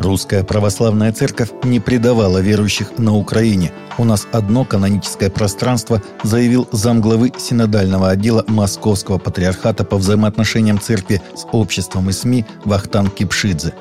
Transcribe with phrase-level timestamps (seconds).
[0.00, 3.70] Русская православная церковь не предавала верующих на Украине.
[3.98, 11.46] У нас одно каноническое пространство, заявил замглавы синодального отдела Московского патриархата по взаимоотношениям церкви с
[11.52, 13.74] обществом и СМИ Вахтан Кипшидзе.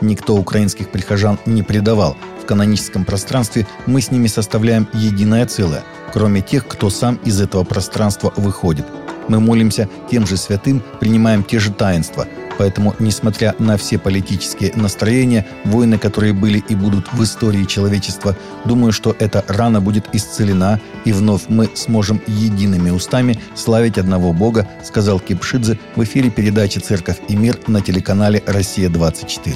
[0.00, 2.16] Никто украинских прихожан не предавал.
[2.40, 5.82] В каноническом пространстве мы с ними составляем единое целое,
[6.12, 8.86] кроме тех, кто сам из этого пространства выходит.
[9.26, 12.28] Мы молимся тем же святым, принимаем те же таинства–
[12.58, 18.92] Поэтому, несмотря на все политические настроения, войны, которые были и будут в истории человечества, думаю,
[18.92, 25.18] что эта рана будет исцелена, и вновь мы сможем едиными устами славить одного Бога, сказал
[25.18, 29.54] Кипшидзе в эфире передачи «Церковь и мир» на телеканале «Россия-24».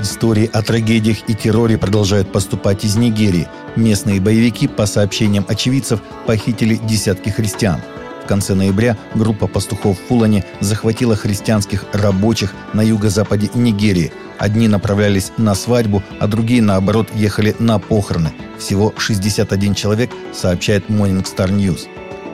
[0.00, 3.48] Истории о трагедиях и терроре продолжают поступать из Нигерии.
[3.74, 7.80] Местные боевики, по сообщениям очевидцев, похитили десятки христиан–
[8.24, 14.12] в конце ноября группа пастухов в Фулане захватила христианских рабочих на юго-западе Нигерии.
[14.38, 18.32] Одни направлялись на свадьбу, а другие, наоборот, ехали на похороны.
[18.58, 21.82] Всего 61 человек, сообщает Morning Star News.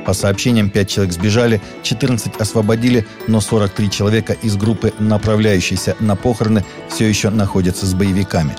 [0.07, 6.65] По сообщениям, 5 человек сбежали, 14 освободили, но 43 человека из группы, направляющейся на похороны,
[6.89, 8.55] все еще находятся с боевиками.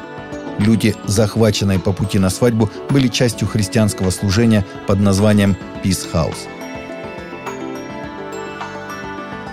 [0.59, 6.60] Люди, захваченные по пути на свадьбу, были частью христианского служения под названием Peace House.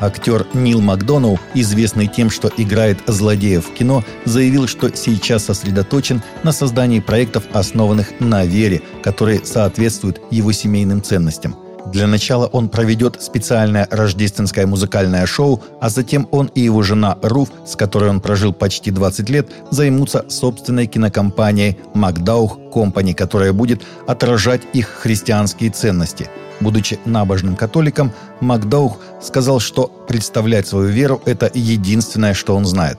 [0.01, 6.53] Актер Нил Макдоналл, известный тем, что играет злодеев в кино, заявил, что сейчас сосредоточен на
[6.53, 11.68] создании проектов, основанных на вере, которые соответствуют его семейным ценностям.
[11.87, 17.49] Для начала он проведет специальное рождественское музыкальное шоу, а затем он и его жена Руф,
[17.67, 24.63] с которой он прожил почти 20 лет, займутся собственной кинокомпанией «Макдаух Компани», которая будет отражать
[24.73, 26.29] их христианские ценности–
[26.61, 32.99] Будучи набожным католиком, Макдаух сказал, что представлять свою веру– это единственное, что он знает.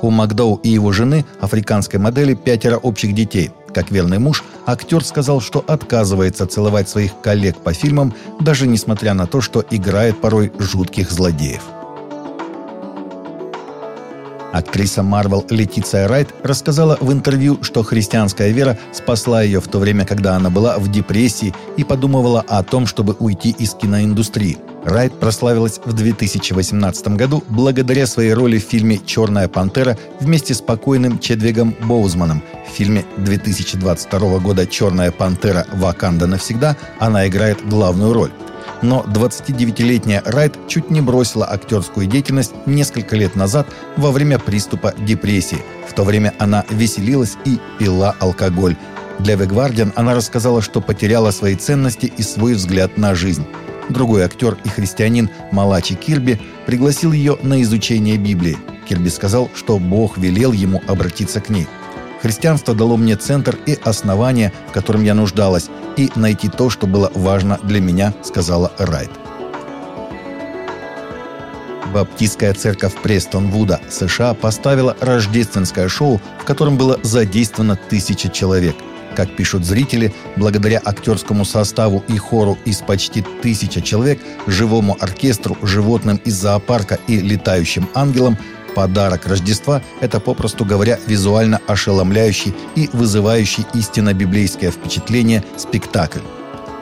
[0.00, 3.50] У Макдоу и его жены, африканской модели, пятеро общих детей.
[3.74, 9.26] Как верный муж, актер сказал, что отказывается целовать своих коллег по фильмам, даже несмотря на
[9.26, 11.62] то, что играет порой жутких злодеев.
[14.52, 20.06] Актриса Марвел Летиция Райт рассказала в интервью, что христианская вера спасла ее в то время,
[20.06, 24.58] когда она была в депрессии и подумывала о том, чтобы уйти из киноиндустрии.
[24.84, 31.18] Райт прославилась в 2018 году благодаря своей роли в фильме «Черная пантера» вместе с покойным
[31.18, 32.42] Чедвигом Боузманом.
[32.70, 35.66] В фильме 2022 года «Черная пантера.
[35.72, 38.30] Ваканда навсегда» она играет главную роль
[38.82, 45.62] но 29-летняя Райт чуть не бросила актерскую деятельность несколько лет назад во время приступа депрессии.
[45.88, 48.76] В то время она веселилась и пила алкоголь.
[49.18, 53.46] Для The Guardian она рассказала, что потеряла свои ценности и свой взгляд на жизнь.
[53.88, 58.56] Другой актер и христианин Малачи Кирби пригласил ее на изучение Библии.
[58.88, 61.66] Кирби сказал, что Бог велел ему обратиться к ней–
[62.24, 65.68] Христианство дало мне центр и основание, в котором я нуждалась,
[65.98, 69.10] и найти то, что было важно для меня, сказала Райт.
[71.92, 78.76] Баптистская церковь Престон-Вуда, США, поставила рождественское шоу, в котором было задействовано тысяча человек.
[79.16, 86.16] Как пишут зрители, благодаря актерскому составу и хору из почти тысяча человек, живому оркестру, животным
[86.24, 88.36] из зоопарка и летающим ангелам,
[88.74, 96.18] Подарок Рождества– это, попросту говоря, визуально ошеломляющий и вызывающий истинно библейское впечатление спектакль.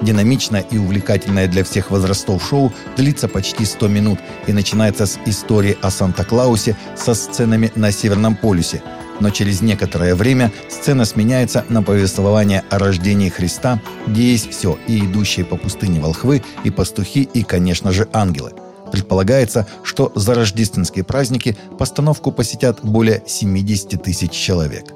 [0.00, 5.76] Динамичное и увлекательное для всех возрастов шоу длится почти 100 минут и начинается с истории
[5.82, 8.82] о Санта-Клаусе со сценами на Северном полюсе.
[9.22, 14.98] Но через некоторое время сцена сменяется на повествование о рождении Христа, где есть все– и
[15.04, 18.50] идущие по пустыне волхвы, и пастухи, и, конечно же, ангелы–
[18.92, 24.91] Предполагается, что за рождественские праздники постановку посетят более 70 тысяч человек.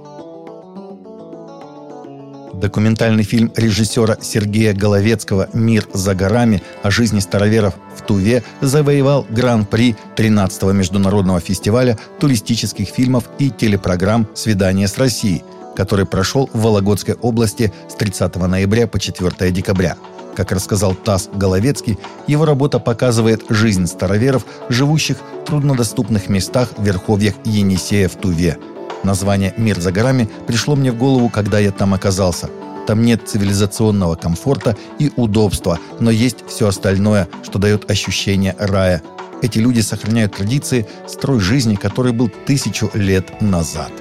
[2.60, 9.94] Документальный фильм режиссера Сергея Головецкого «Мир за горами» о жизни староверов в Туве завоевал гран-при
[10.16, 15.44] 13-го международного фестиваля туристических фильмов и телепрограмм «Свидание с Россией»,
[15.76, 19.96] который прошел в Вологодской области с 30 ноября по 4 декабря–
[20.36, 27.34] как рассказал ТАСС Головецкий, его работа показывает жизнь староверов, живущих в труднодоступных местах в верховьях
[27.44, 28.58] Енисея в Туве.
[29.06, 32.50] Название «Мир за горами» пришло мне в голову, когда я там оказался.
[32.88, 39.04] Там нет цивилизационного комфорта и удобства, но есть все остальное, что дает ощущение рая.
[39.42, 43.92] Эти люди сохраняют традиции, строй жизни, который был тысячу лет назад.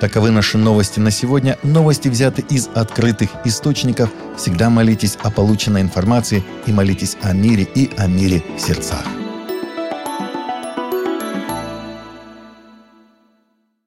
[0.00, 1.56] Таковы наши новости на сегодня.
[1.62, 4.10] Новости взяты из открытых источников.
[4.36, 9.04] Всегда молитесь о полученной информации и молитесь о мире и о мире в сердцах.